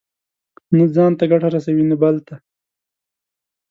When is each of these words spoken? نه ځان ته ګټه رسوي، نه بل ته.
نه 0.77 0.85
ځان 0.95 1.11
ته 1.19 1.23
ګټه 1.31 1.47
رسوي، 1.53 1.83
نه 1.91 1.95
بل 2.01 2.15
ته. 2.27 2.35